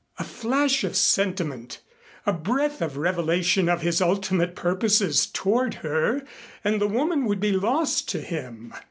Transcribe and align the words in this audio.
A 0.17 0.23
flash 0.23 0.83
of 0.83 0.95
sentiment, 0.97 1.77
a 2.25 2.33
breath 2.33 2.81
of 2.81 2.97
revelation 2.97 3.69
of 3.69 3.83
his 3.83 4.01
ultimate 4.01 4.55
purposes 4.55 5.27
toward 5.27 5.75
her, 5.85 6.23
and 6.63 6.81
the 6.81 6.87
woman 6.87 7.25
would 7.25 7.39
be 7.39 7.51
lost 7.51 8.09
to 8.09 8.21
him. 8.21 8.73